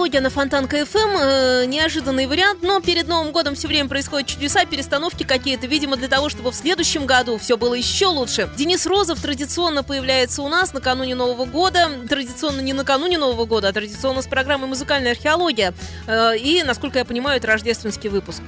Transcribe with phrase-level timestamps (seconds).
[0.00, 0.96] Археология на Фонтан КФМ.
[1.20, 6.08] Э, неожиданный вариант, но перед Новым годом все время происходят чудеса, перестановки какие-то, видимо, для
[6.08, 8.48] того, чтобы в следующем году все было еще лучше.
[8.56, 11.90] Денис Розов традиционно появляется у нас накануне Нового года.
[12.08, 15.74] Традиционно не накануне Нового года, а традиционно с программой «Музыкальная археология».
[16.06, 18.40] Э, и, насколько я понимаю, это рождественский выпуск.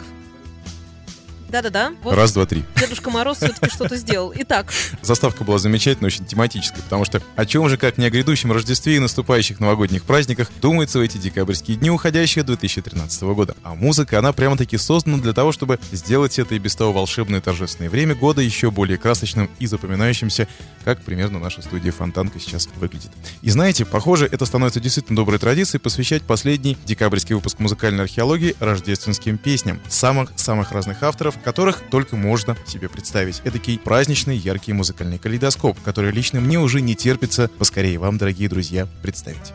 [1.52, 1.92] Да-да-да.
[2.02, 2.64] Вот Раз, два, три.
[2.76, 4.32] Дедушка Мороз все-таки что-то сделал.
[4.34, 4.72] Итак.
[5.02, 8.96] Заставка была замечательная, очень тематическая, потому что о чем же, как не о грядущем Рождестве
[8.96, 13.54] и наступающих новогодних праздниках, думается в эти декабрьские дни, уходящие 2013 года.
[13.64, 17.90] А музыка, она прямо-таки создана для того, чтобы сделать это и без того волшебное торжественное
[17.90, 20.48] время года еще более красочным и запоминающимся,
[20.86, 23.10] как примерно наша студия Фонтанка сейчас выглядит.
[23.42, 29.36] И знаете, похоже, это становится действительно доброй традицией посвящать последний декабрьский выпуск музыкальной археологии рождественским
[29.36, 33.42] песням самых-самых разных авторов, которых только можно себе представить.
[33.44, 38.86] Эдакий праздничный, яркий музыкальный калейдоскоп, который лично мне уже не терпится поскорее вам, дорогие друзья,
[39.02, 39.52] представить.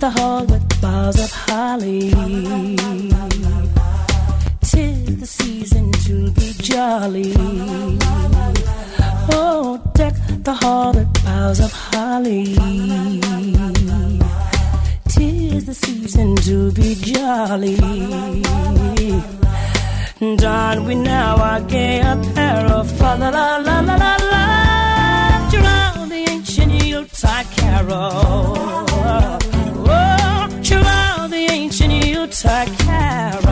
[0.00, 2.10] The hall with boughs of holly.
[4.62, 7.34] Tis the season to be jolly.
[9.32, 12.54] Oh, deck the hall with boughs of holly.
[15.08, 17.76] Tis the season to be jolly.
[20.36, 25.48] Don we now our gay apparel, fa la la la la la la.
[25.50, 28.12] Drown the ancient Yuletide carol.
[29.86, 33.49] Oh, drown the ancient Yuletide carol.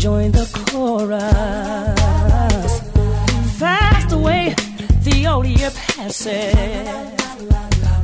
[0.00, 1.20] Join the chorus.
[3.58, 4.54] Fast away
[5.02, 6.54] the old year passes.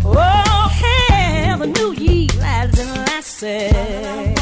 [0.05, 4.39] Oh, have a new ye lads and lasses.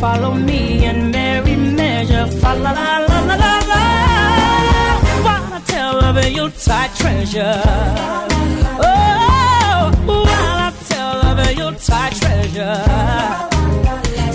[0.00, 2.26] Follow me in merry measure.
[2.40, 3.84] Fa la la la la la la.
[5.26, 7.62] While I tell of your tight treasure.
[8.82, 13.55] Oh, while I tell of your tight treasure.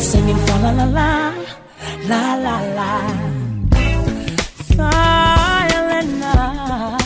[0.01, 1.09] Singing fa la la la,
[2.09, 2.91] la la la.
[4.73, 7.00] Silent night,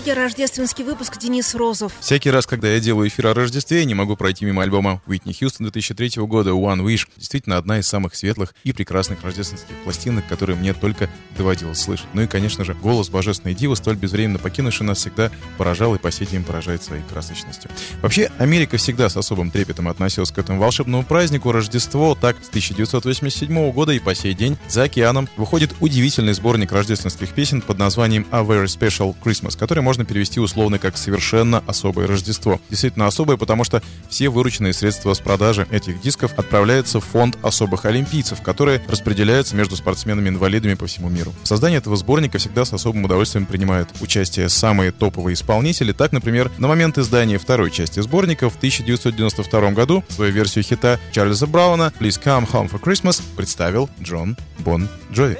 [0.00, 1.92] Археология, рождественский выпуск Денис Розов.
[2.00, 5.66] Всякий раз, когда я делаю эфир о Рождестве, не могу пройти мимо альбома Уитни Хьюстон
[5.66, 7.06] 2003 года One Wish.
[7.18, 12.06] Действительно, одна из самых светлых и прекрасных рождественских пластинок, которые мне только доводилось слышать.
[12.14, 16.10] Ну и, конечно же, голос божественной дивы, столь безвременно покинувший нас, всегда поражал и по
[16.10, 17.70] сей день поражает своей красочностью.
[18.00, 22.16] Вообще, Америка всегда с особым трепетом относилась к этому волшебному празднику Рождество.
[22.18, 27.60] Так, с 1987 года и по сей день за океаном выходит удивительный сборник рождественских песен
[27.60, 32.60] под названием A Very Special Christmas, который можно перевести условно как «совершенно особое Рождество».
[32.70, 37.86] Действительно особое, потому что все вырученные средства с продажи этих дисков отправляются в фонд особых
[37.86, 41.34] олимпийцев, которые распределяются между спортсменами-инвалидами по всему миру.
[41.42, 45.90] В создании этого сборника всегда с особым удовольствием принимают участие самые топовые исполнители.
[45.90, 51.48] Так, например, на момент издания второй части сборника в 1992 году свою версию хита Чарльза
[51.48, 55.36] Брауна «Please Come Home for Christmas» представил Джон Бон Джови.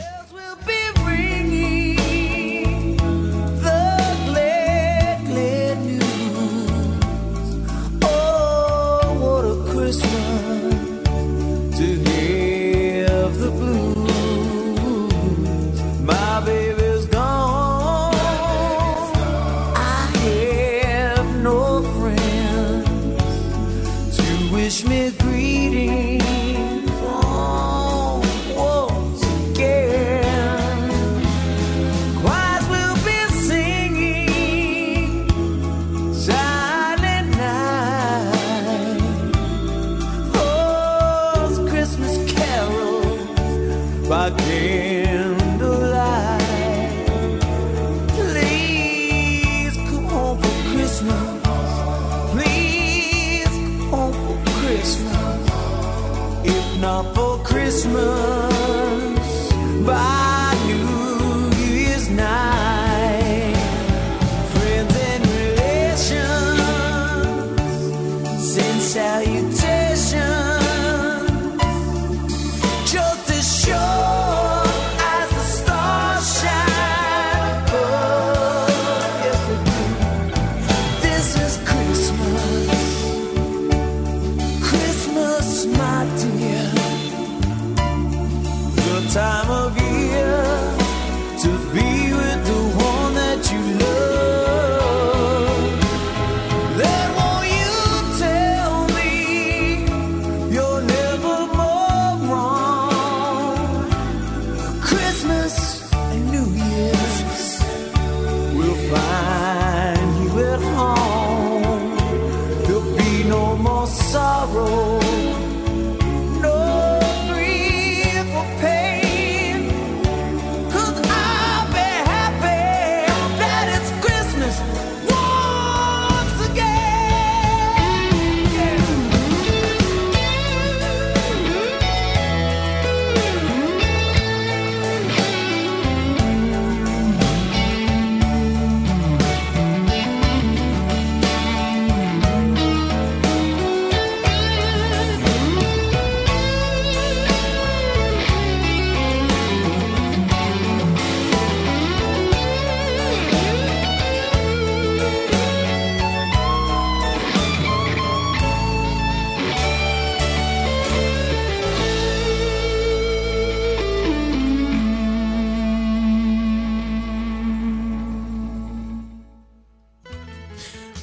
[117.02, 117.29] Oh,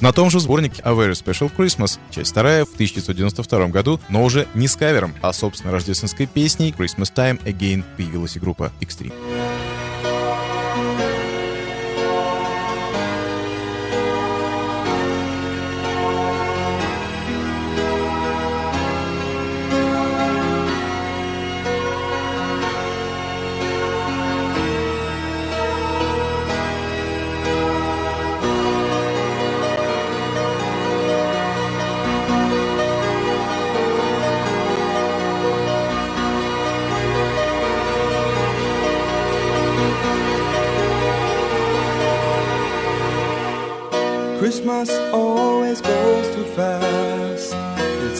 [0.08, 4.48] На том же сборнике A Very Special Christmas, часть вторая, в 1992 году, но уже
[4.54, 9.37] не с кавером, а собственно рождественской песней Christmas Time Again появилась и группа Extreme.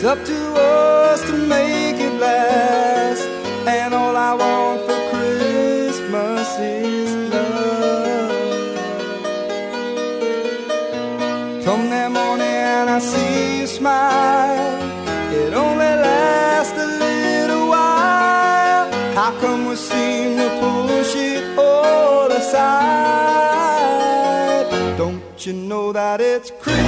[0.01, 3.27] It's up to us to make it last.
[3.67, 8.31] And all I want for Christmas is love.
[11.65, 12.47] Come that morning,
[12.97, 14.79] I see you smile.
[15.33, 18.93] It only lasts a little while.
[19.17, 22.69] How come we seem to push it all aside?
[24.97, 26.88] Don't you know that it's Christmas?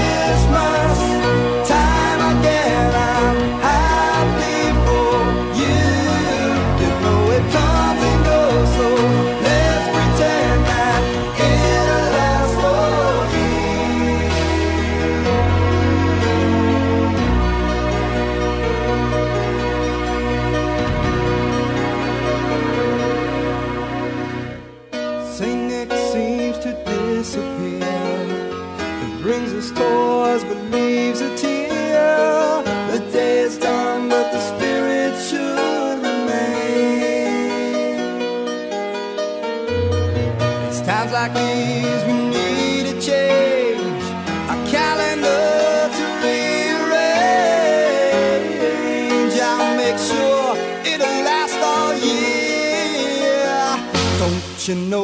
[54.71, 55.00] you know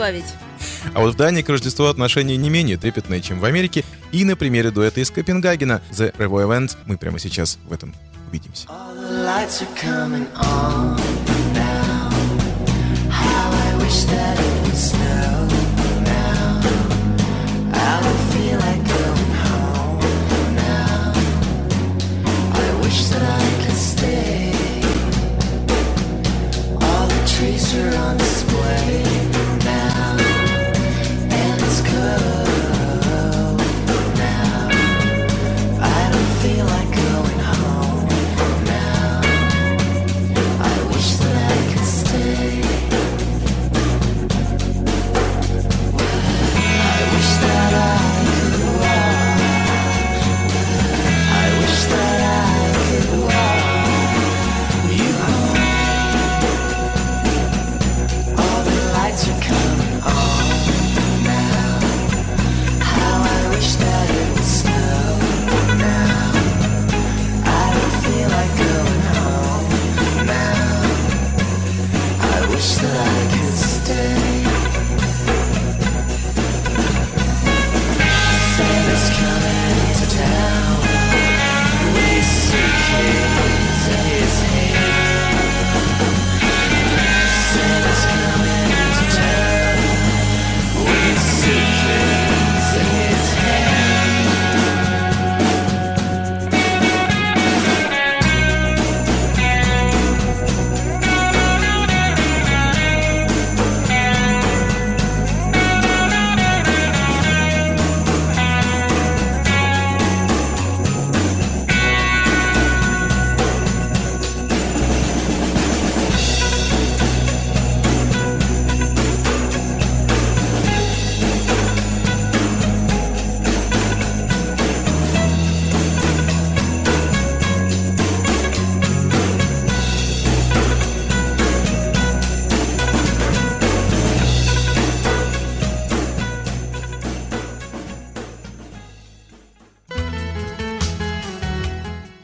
[0.00, 0.24] добавить.
[0.94, 3.84] А вот в Дании к Рождеству отношения не менее трепетные, чем в Америке.
[4.12, 7.94] И на примере дуэта из Копенгагена The Revo Event мы прямо сейчас в этом
[8.28, 8.66] увидимся.
[27.72, 29.09] Are on display.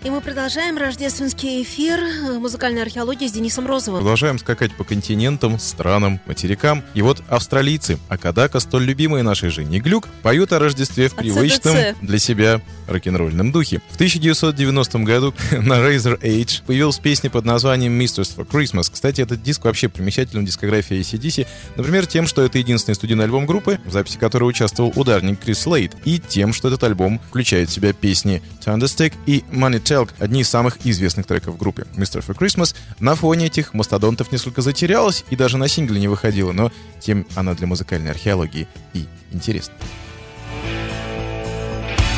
[0.07, 4.01] Продолжаем рождественский эфир э, музыкальной археологии с Денисом Розовым.
[4.01, 6.85] Продолжаем скакать по континентам, странам, материкам.
[6.95, 12.19] И вот австралийцы, Акадака, столь любимые нашей Жене Глюк, поют о Рождестве в привычном для
[12.21, 13.81] себя рок-н-ролльном духе.
[13.91, 18.91] В 1990 году на Razor Age появилась песня под названием Mistress for Christmas.
[18.93, 23.47] Кстати, этот диск вообще примечателен в дискографии ACDC, например, тем, что это единственный студийный альбом
[23.47, 27.73] группы, в записи которого участвовал ударник Крис Слейд, и тем, что этот альбом включает в
[27.73, 31.87] себя песни Thunderstick и Money Talk, одни из самых известных треков группы.
[31.97, 32.23] Mr.
[32.23, 36.71] for Christmas на фоне этих мастодонтов несколько затерялась и даже на сингле не выходила, но
[37.01, 39.73] тем она для музыкальной археологии и интересна.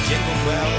[0.09, 0.78] Jingle bells,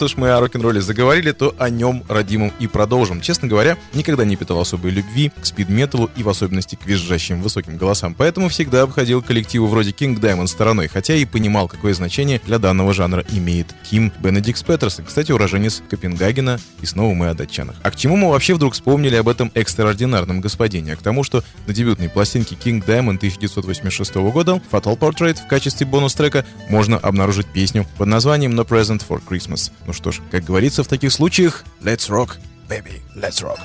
[0.00, 3.20] раз уж мы о рок-н-ролле заговорили, то о нем родимом и продолжим.
[3.20, 7.76] Честно говоря, никогда не питал особой любви к спид-металу и в особенности к визжащим высоким
[7.76, 12.58] голосам, поэтому всегда обходил коллективы вроде King Diamond стороной, хотя и понимал, какое значение для
[12.58, 17.76] данного жанра имеет Ким Бенедикс Петерсон, кстати, уроженец Копенгагена, и снова мы о датчанах.
[17.82, 20.94] А к чему мы вообще вдруг вспомнили об этом экстраординарном господине?
[20.94, 25.86] А к тому, что на дебютной пластинке King Diamond 1986 года Fatal Portrait в качестве
[25.86, 29.70] бонус-трека можно обнаружить песню под названием No Present for Christmas.
[29.90, 33.58] Ну что ж, как говорится в таких случаях, let's rock, baby, let's rock.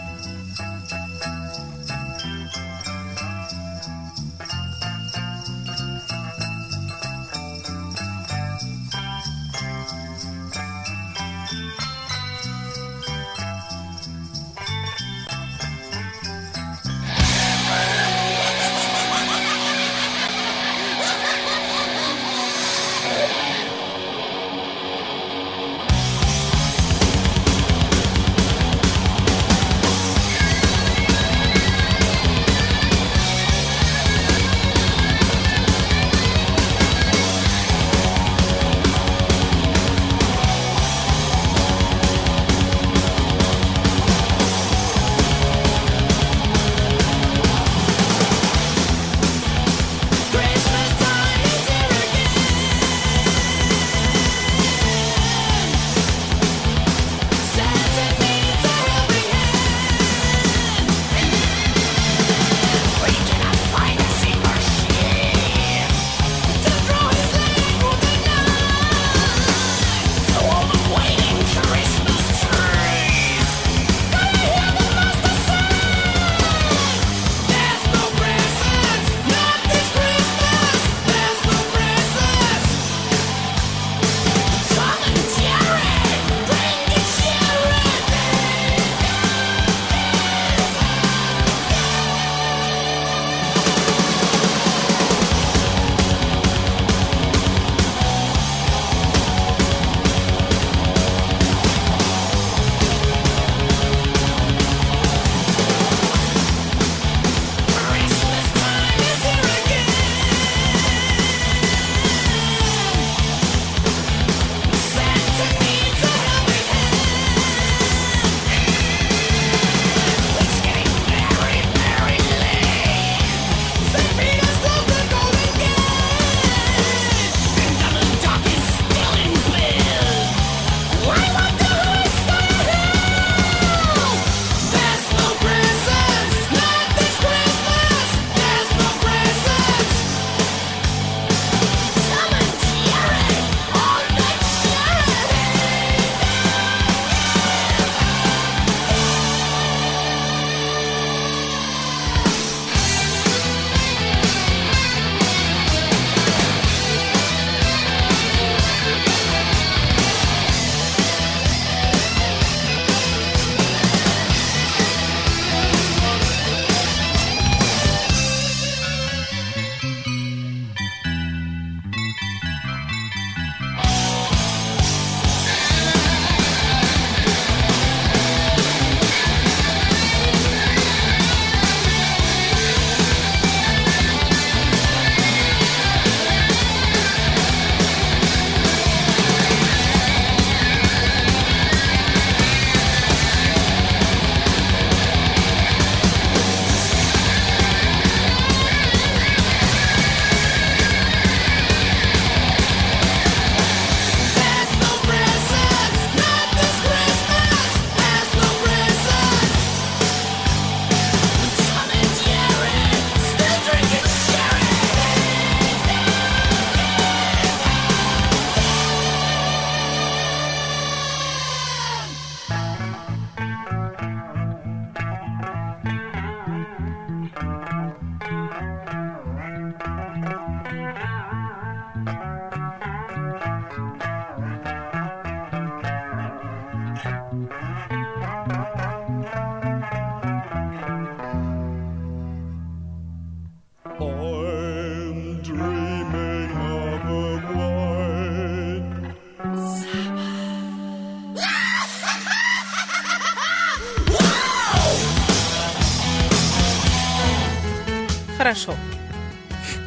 [258.55, 258.79] Хорошо.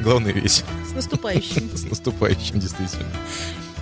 [0.03, 0.69] Главное весело.
[0.91, 1.71] С наступающим.
[1.75, 3.09] С наступающим, действительно.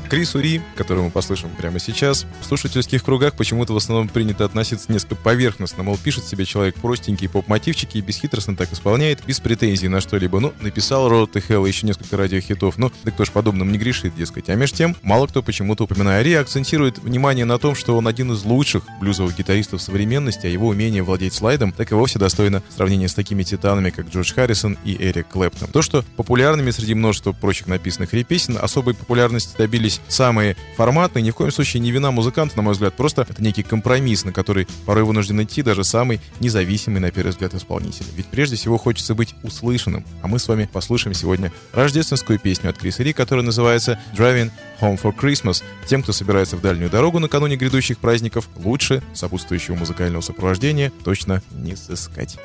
[0.06, 4.90] Крису Ри, которую мы послушаем прямо сейчас, в слушательских кругах почему-то в основном принято относиться
[4.92, 10.00] несколько поверхностно, мол, пишет себе человек простенькие поп-мотивчики и бесхитростно так исполняет, без претензий на
[10.00, 10.40] что-либо.
[10.40, 14.14] Ну, написал Рот и Хелл еще несколько радиохитов, ну, да кто ж подобным не грешит,
[14.16, 14.48] дескать.
[14.48, 18.32] А меж тем, мало кто почему-то, упоминая Ри, акцентирует внимание на том, что он один
[18.32, 23.08] из лучших блюзовых гитаристов современности, а его умение владеть слайдом так и вовсе достойно сравнения
[23.08, 25.68] с такими титанами, как Джордж Харрисон и Эрик Клэптон.
[25.68, 31.30] То, что популярными среди множества прочих написанных Ри песен, особой популярности добились самые форматные, ни
[31.30, 34.66] в коем случае не вина музыканта, на мой взгляд, просто это некий компромисс, на который
[34.84, 38.06] порой вынужден идти даже самый независимый, на первый взгляд, исполнитель.
[38.14, 40.04] Ведь прежде всего хочется быть услышанным.
[40.22, 45.00] А мы с вами послушаем сегодня рождественскую песню от Криса Ри, которая называется «Driving Home
[45.00, 45.62] for Christmas».
[45.86, 51.76] Тем, кто собирается в дальнюю дорогу накануне грядущих праздников, лучше сопутствующего музыкального сопровождения точно не
[51.76, 52.38] сыскать.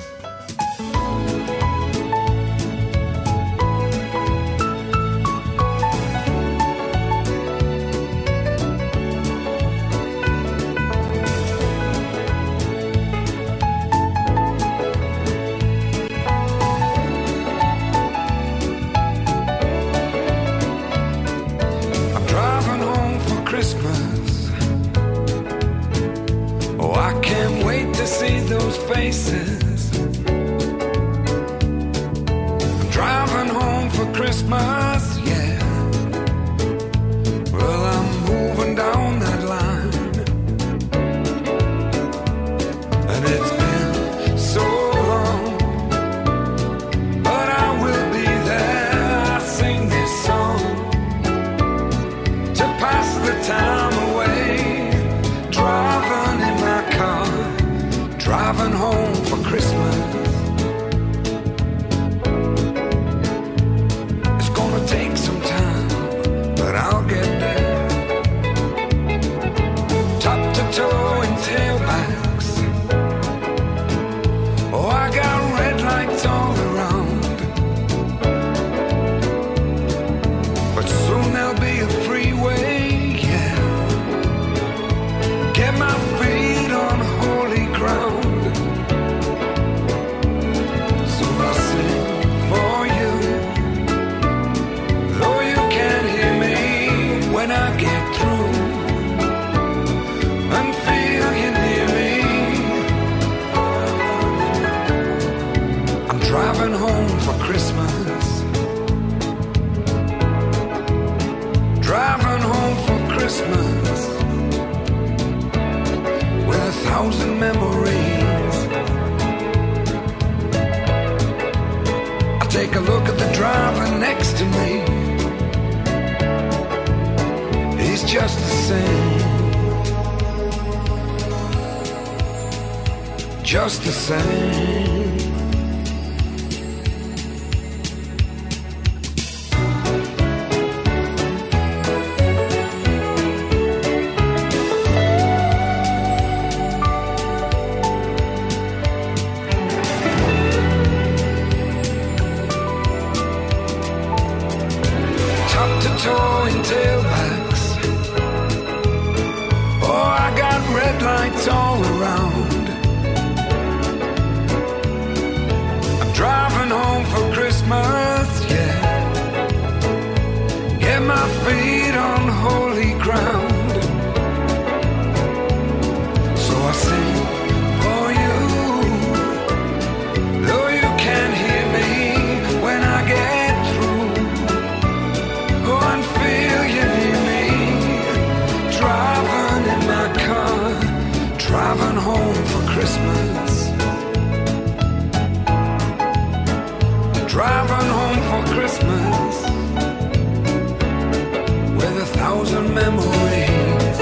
[202.73, 203.99] Memories.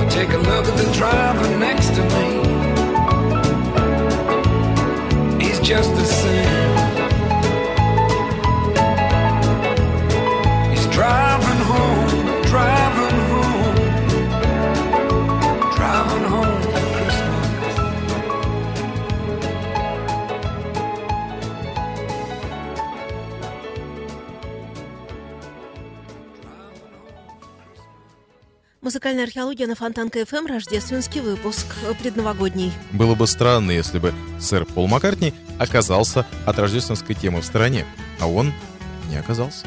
[0.00, 2.26] I take a look at the driver next to me.
[5.44, 6.61] He's just the same.
[28.92, 31.64] Музыкальная археология на Фонтанка ФМ, рождественский выпуск,
[32.02, 32.70] предновогодний.
[32.92, 37.86] Было бы странно, если бы сэр Пол Маккартни оказался от рождественской темы в стороне,
[38.20, 38.52] а он
[39.08, 39.66] не оказался.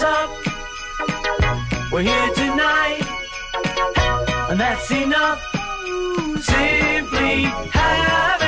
[0.00, 0.30] spirit's up.
[1.92, 3.02] We're here tonight,
[4.50, 5.40] and that's enough.
[6.40, 8.39] Simply having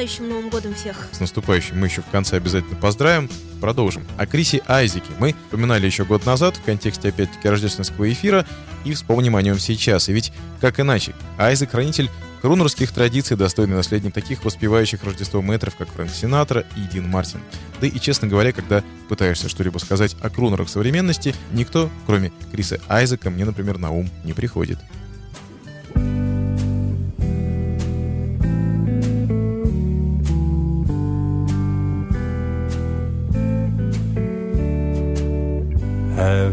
[0.00, 1.08] наступающим Новым годом всех.
[1.12, 3.28] С наступающим мы еще в конце обязательно поздравим.
[3.60, 4.02] Продолжим.
[4.16, 8.46] О Крисе Айзеке мы упоминали еще год назад в контексте, опять-таки, рождественского эфира,
[8.86, 10.08] и вспомним о нем сейчас.
[10.08, 12.08] И ведь, как иначе, Айзек— хранитель
[12.40, 17.40] крунерских традиций, достойный наследник таких воспевающих Рождество мэтров, как Фрэнк Синатра и Дин Мартин.
[17.82, 23.28] Да и, честно говоря, когда пытаешься что-либо сказать о крунерах современности, никто, кроме Криса Айзека,
[23.28, 24.78] мне, например, на ум не приходит.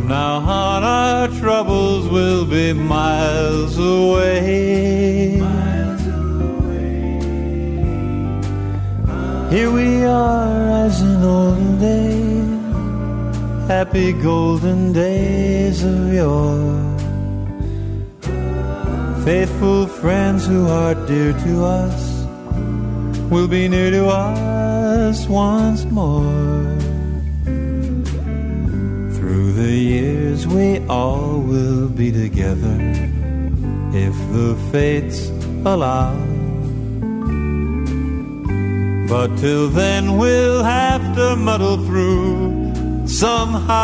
[0.00, 5.36] From now on, our troubles will be miles away.
[5.38, 7.20] Miles away.
[9.50, 16.96] Here we are as in olden days, happy golden days of yore.
[19.26, 22.24] Faithful friends who are dear to us
[23.30, 26.79] will be near to us once more.
[29.60, 32.76] The years, we all will be together
[33.92, 35.28] if the fates
[35.66, 36.14] allow.
[39.06, 42.72] But till then, we'll have to muddle through
[43.06, 43.76] somehow.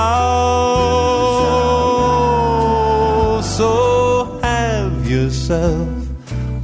[3.43, 5.89] So have yourself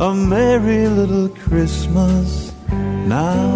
[0.01, 2.51] a merry little Christmas
[3.07, 3.53] now.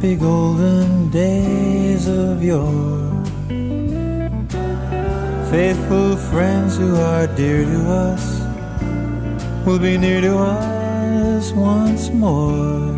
[0.00, 3.22] Happy golden days of yore.
[5.50, 8.40] Faithful friends who are dear to us
[9.66, 12.96] will be near to us once more.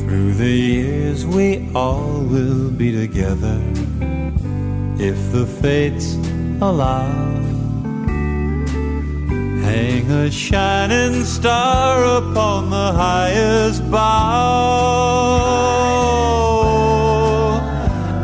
[0.00, 3.60] Through the years, we all will be together
[4.98, 6.14] if the fates
[6.62, 7.25] allow.
[10.06, 14.06] Hang a shining star upon the highest bough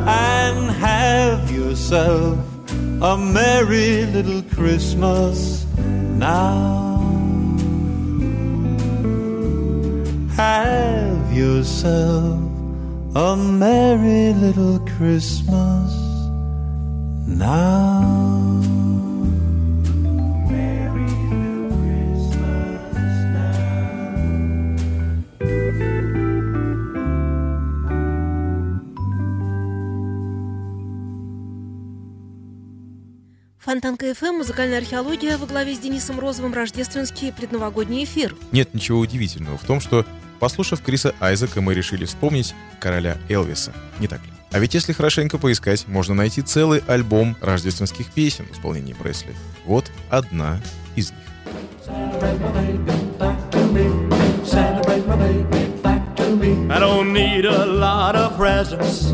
[0.06, 2.38] and have yourself
[3.02, 7.00] a merry little Christmas now.
[10.36, 12.38] Have yourself
[13.16, 15.92] a merry little Christmas
[17.26, 17.91] now.
[33.72, 38.36] Фонтанка ФМ, музыкальная археология во главе с Денисом Розовым, рождественский предновогодний эфир.
[38.52, 40.04] Нет ничего удивительного в том, что,
[40.40, 43.72] послушав Криса Айзека, мы решили вспомнить короля Элвиса.
[43.98, 44.32] Не так ли?
[44.50, 49.34] А ведь если хорошенько поискать, можно найти целый альбом рождественских песен в исполнении Пресли.
[49.64, 50.60] Вот одна
[50.94, 51.18] из них.
[56.68, 59.12] I don't need a lot of presents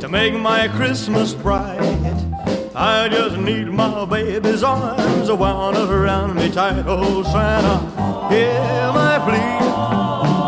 [0.00, 1.97] to make my Christmas bright.
[2.80, 6.84] I just need my baby's arms wound around me tight.
[6.86, 7.80] Oh, Santa,
[8.32, 9.58] hear my plea.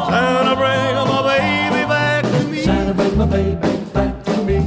[0.08, 2.62] Santa, bring my baby back to me.
[2.62, 4.60] Santa, bring my baby back to me.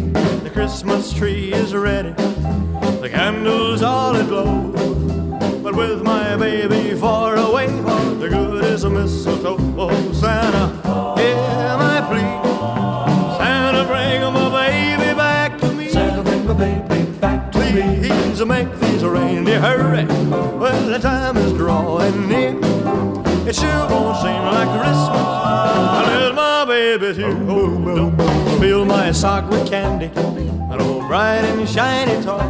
[0.43, 4.73] The Christmas tree is ready, the candles all aglow.
[5.63, 9.55] But with my baby far away, the good is a mistletoe.
[9.77, 10.67] Oh, Santa,
[11.17, 13.37] hear my plea.
[13.37, 14.42] Santa, bring my
[18.43, 20.03] Please make these reindeer hurry.
[20.03, 22.59] Well, the time is drawing near.
[23.47, 25.27] It sure won't seem like Christmas
[25.97, 27.37] unless my baby's here.
[27.47, 32.43] Oh, oh don't fill my sock with candy, an old bright and shiny toy.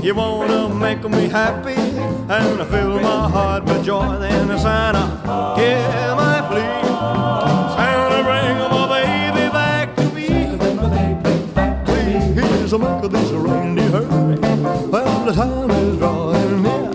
[0.00, 4.18] You wanna make me happy and fill my heart with joy.
[4.20, 5.08] Then Santa,
[5.58, 6.82] hear my plea.
[7.74, 10.56] Santa, bring my baby back to me.
[11.84, 14.33] Please make this reindeer hurry.
[15.24, 16.90] The time is drawing near.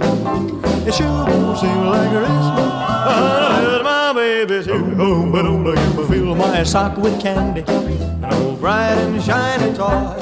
[0.88, 2.72] It sure won't seem like Christmas
[3.10, 4.96] unless my baby's here.
[5.00, 10.16] Oh, but don't you fill my sock with candy, an old bright and shiny toy.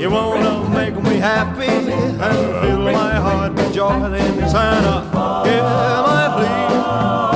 [0.00, 4.00] You wanna make me happy and fill my heart with joy.
[4.10, 5.04] Then Santa,
[5.48, 7.31] hear my plea.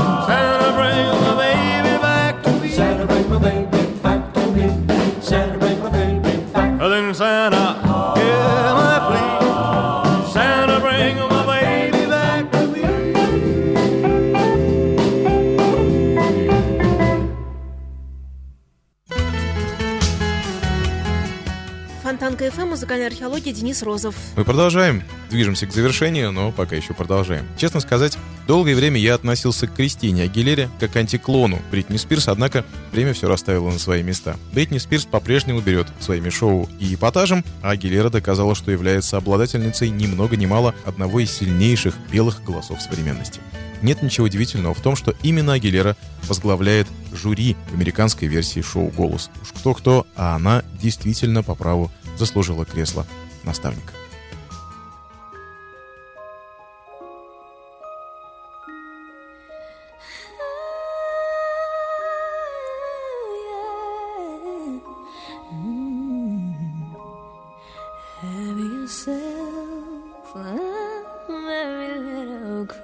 [22.86, 24.14] Музыкальная археология, Денис Розов.
[24.36, 25.02] Мы продолжаем.
[25.28, 27.44] Движемся к завершению, но пока еще продолжаем.
[27.58, 28.16] Честно сказать,
[28.46, 33.26] долгое время я относился к Кристине Агилере как к антиклону Бритни Спирс, однако время все
[33.26, 34.36] расставило на свои места.
[34.52, 40.06] Бритни Спирс по-прежнему берет своими шоу и эпатажем, а Агилера доказала, что является обладательницей ни
[40.06, 43.40] много ни мало одного из сильнейших белых голосов современности.
[43.82, 45.96] Нет ничего удивительного в том, что именно Агилера
[46.28, 49.28] возглавляет жюри в американской версии шоу «Голос».
[49.42, 53.06] Уж кто-кто, а она действительно по праву заслужила кресло
[53.44, 53.92] наставника.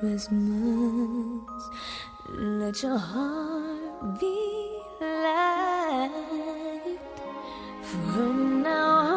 [0.03, 1.63] Christmas.
[2.29, 6.11] Let your heart be light.
[7.83, 9.12] From now on.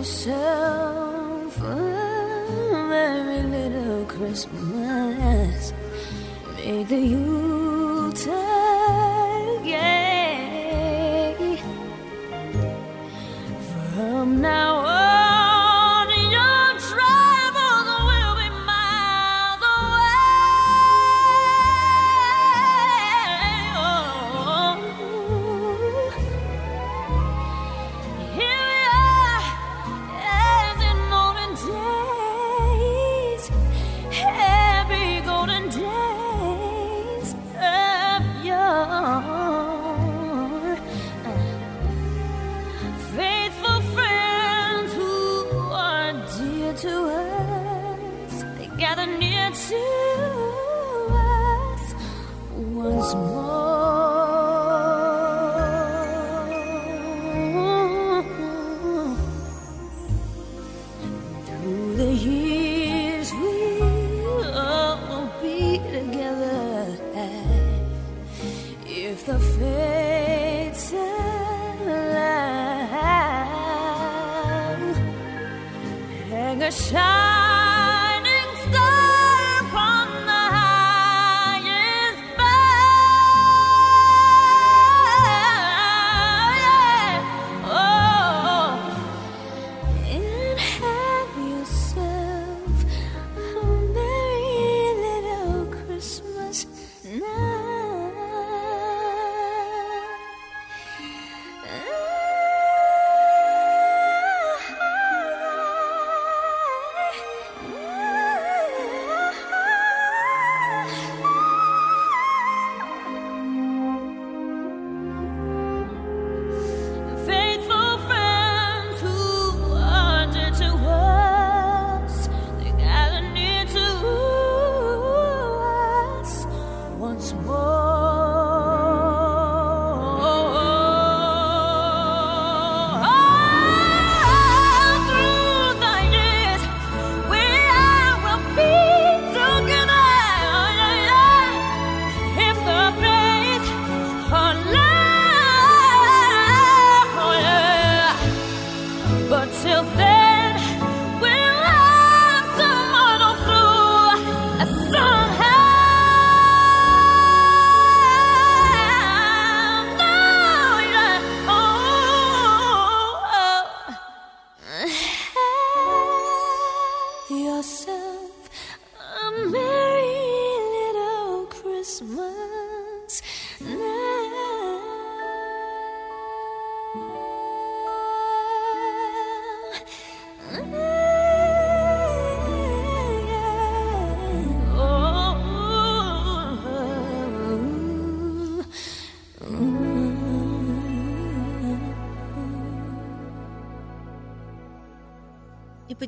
[0.00, 5.74] Yourself a very little Christmas.
[6.56, 8.59] Make the Yuletide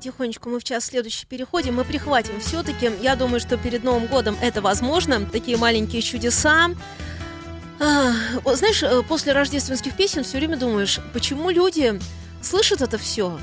[0.03, 1.77] потихонечку мы в час следующий переходим.
[1.77, 2.91] Мы прихватим все-таки.
[3.01, 5.25] Я думаю, что перед Новым годом это возможно.
[5.25, 6.71] Такие маленькие чудеса.
[7.79, 8.13] А,
[8.57, 12.01] знаешь, э, после рождественских песен все время думаешь, почему люди
[12.41, 13.39] слышат это все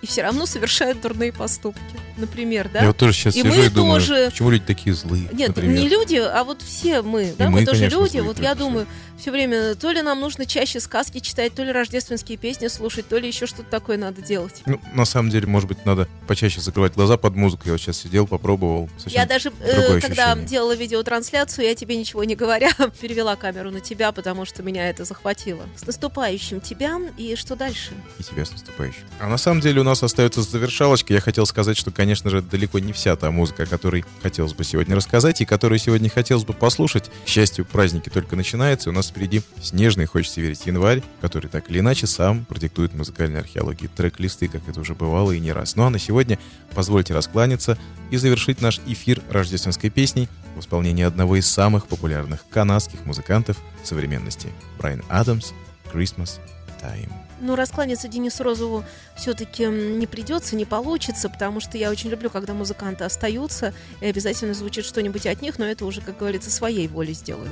[0.00, 1.99] и все равно совершают дурные поступки.
[2.20, 2.80] Например, да?
[2.82, 5.48] Я вот тоже сейчас И сижу мы и думаю, тоже- почему люди такие злые, Нет,
[5.48, 5.78] например.
[5.80, 8.18] не люди, а вот все мы, да, мы, мы тоже конечно, люди.
[8.18, 8.86] Вот я думаю,
[9.18, 13.18] все время то ли нам нужно чаще сказки читать, то ли рождественские песни слушать, то
[13.18, 14.62] ли еще что-то такое надо делать.
[14.66, 17.62] Ну, на самом деле, может быть, надо почаще закрывать глаза под музыку.
[17.64, 18.88] Я вот сейчас сидел, попробовал.
[18.98, 20.46] Совсем Я даже, э, когда ощущение.
[20.46, 22.70] делала видеотрансляцию, я тебе ничего не говоря,
[23.00, 25.62] перевела камеру на тебя, потому что меня это захватило.
[25.74, 27.94] С наступающим тебя, и что дальше?
[28.20, 29.02] И тебя с наступающим.
[29.18, 31.12] А на самом деле у нас остается завершалочка.
[31.12, 34.62] Я хотел сказать, что, конечно же, далеко не вся та музыка, о которой хотелось бы
[34.62, 37.10] сегодня рассказать и которую сегодня хотелось бы послушать.
[37.24, 41.68] К счастью, праздники только начинаются, и у нас впереди снежный, хочется верить, январь, который так
[41.72, 45.74] или иначе сам продиктует музыкальной археологии трек-листы, как это уже бывало и не раз.
[45.74, 46.38] Ну а на сегодня
[46.74, 47.78] позвольте раскланяться
[48.10, 54.48] и завершить наш эфир рождественской песней в исполнении одного из самых популярных канадских музыкантов современности
[54.78, 55.52] Брайан Адамс
[55.92, 56.38] «Christmas
[56.82, 57.10] time.
[57.40, 58.84] Ну, раскланяться Денису Розову
[59.16, 64.52] все-таки не придется, не получится, потому что я очень люблю, когда музыканты остаются, и обязательно
[64.52, 67.50] звучит что-нибудь от них, но это уже, как говорится, своей волей сделаю.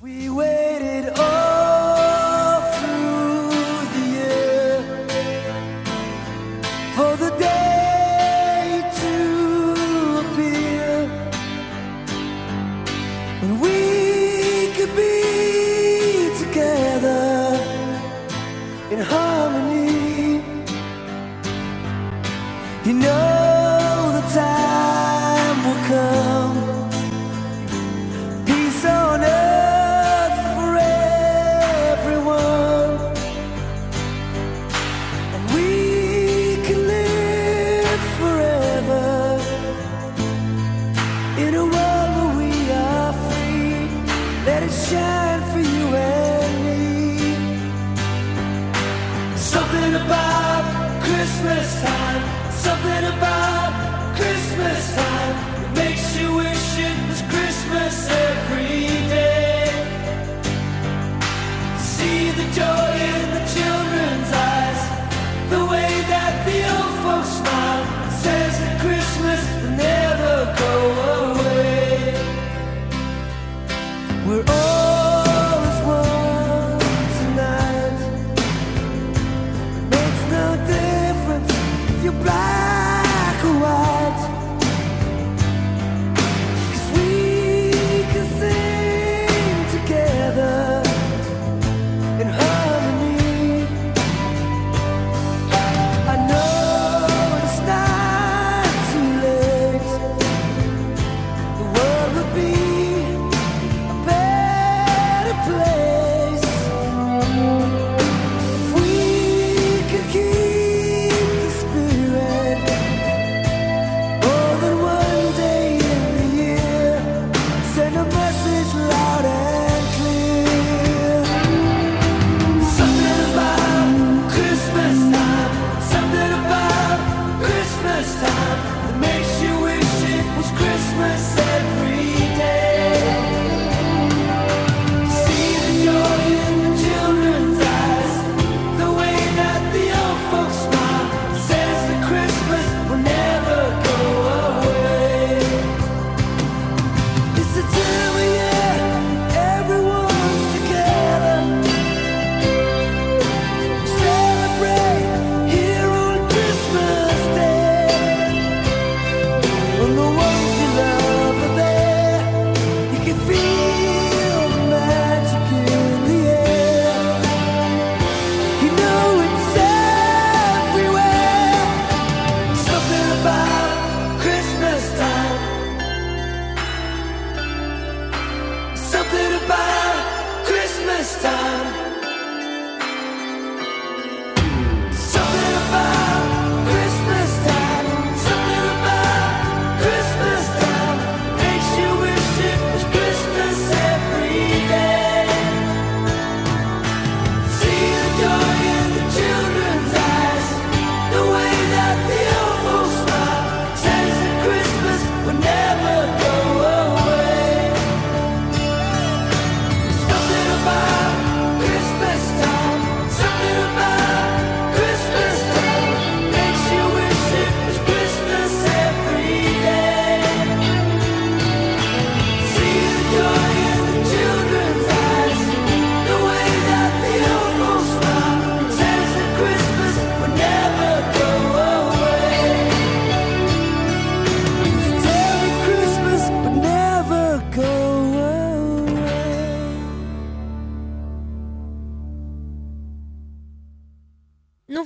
[0.00, 3.29] We waited all through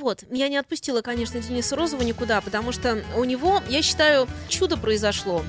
[0.04, 4.76] вот, я не отпустила, конечно, Дениса Розова никуда, потому что у него, я считаю, чудо
[4.76, 5.42] произошло.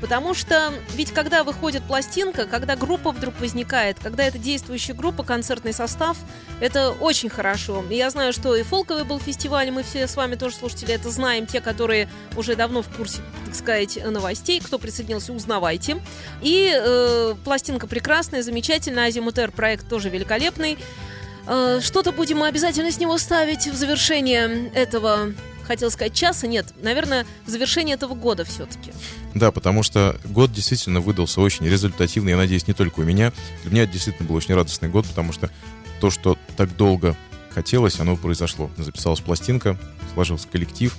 [0.00, 5.72] Потому что ведь когда выходит пластинка, когда группа вдруг возникает, когда это действующая группа, концертный
[5.72, 6.16] состав,
[6.60, 7.84] это очень хорошо.
[7.90, 10.94] И я знаю, что и фолковый был фестиваль, и мы все с вами тоже, слушатели,
[10.94, 16.00] это знаем, те, которые уже давно в курсе, так сказать, новостей, кто присоединился, узнавайте.
[16.42, 20.78] И э, пластинка прекрасная, замечательная, Азимутер проект тоже великолепный.
[21.48, 25.32] Э, Что-то будем мы обязательно с него ставить в завершение этого,
[25.66, 26.46] хотел сказать, часа.
[26.46, 28.92] Нет, наверное, в завершение этого года все-таки.
[29.34, 33.32] Да, потому что год действительно выдался очень результативный, я надеюсь, не только у меня.
[33.62, 35.50] Для меня это действительно был очень радостный год, потому что
[36.00, 37.16] то, что так долго
[37.50, 38.70] хотелось, оно произошло.
[38.76, 39.78] Записалась пластинка,
[40.12, 40.94] сложился коллектив.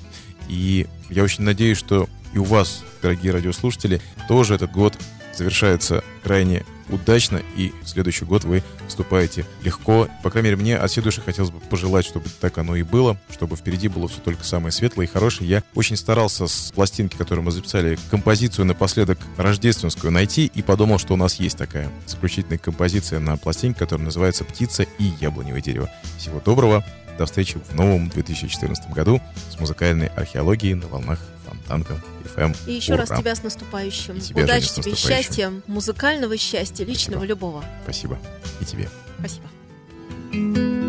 [0.47, 4.97] И я очень надеюсь, что и у вас, дорогие радиослушатели, тоже этот год
[5.36, 10.08] завершается крайне удачно, и в следующий год вы вступаете легко.
[10.24, 13.18] По крайней мере, мне от всей души хотелось бы пожелать, чтобы так оно и было,
[13.32, 15.50] чтобы впереди было все только самое светлое и хорошее.
[15.50, 21.14] Я очень старался с пластинки, которую мы записали, композицию напоследок рождественскую найти, и подумал, что
[21.14, 25.90] у нас есть такая заключительная композиция на пластинке, которая называется «Птица и яблоневое дерево».
[26.18, 26.84] Всего доброго,
[27.20, 31.20] до встречи в новом 2014 году с музыкальной археологией на волнах
[31.50, 32.00] Фонтанка
[32.36, 32.56] FM.
[32.68, 33.06] И еще Ура.
[33.06, 34.18] раз тебя с наступающим.
[34.18, 37.26] И тебя, Удачи Женя, тебе, счастья, музыкального счастья, личного, Спасибо.
[37.26, 37.66] любого.
[37.84, 38.20] Спасибо.
[38.62, 38.89] И тебе.
[39.20, 40.89] Спасибо.